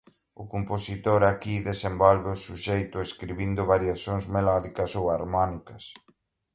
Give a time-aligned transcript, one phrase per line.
[0.41, 5.83] O compositor aquí desenvolve o suxeito escribindo variacións melódicas ou harmónicas.